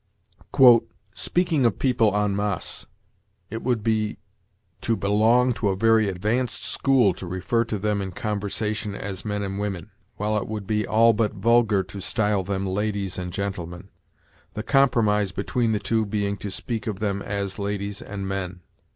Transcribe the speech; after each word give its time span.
"Speaking 1.13 1.63
of 1.63 1.77
people 1.77 2.17
en 2.17 2.35
masse, 2.35 2.87
it 3.51 3.61
would 3.61 3.83
be 3.83 4.17
to 4.81 4.95
belong 4.97 5.53
to 5.53 5.69
a 5.69 5.75
very 5.75 6.09
advanced 6.09 6.63
school 6.65 7.13
to 7.13 7.27
refer 7.27 7.63
to 7.65 7.77
them 7.77 8.01
in 8.01 8.09
conversation 8.09 8.95
as 8.95 9.23
'men 9.23 9.43
and 9.43 9.59
women,' 9.59 9.91
while 10.15 10.37
it 10.37 10.47
would 10.47 10.65
be 10.65 10.87
all 10.87 11.13
but 11.13 11.33
vulgar 11.35 11.83
to 11.83 12.01
style 12.01 12.43
them 12.43 12.65
'ladies 12.65 13.19
and 13.19 13.31
gentlemen,' 13.31 13.89
the 14.55 14.63
compromise 14.63 15.31
between 15.31 15.71
the 15.71 15.77
two 15.77 16.03
being 16.07 16.35
to 16.37 16.49
speak 16.49 16.87
of 16.87 16.97
them 16.97 17.21
as 17.21 17.59
'ladies 17.59 18.01
and 18.01 18.27
men.' 18.27 18.61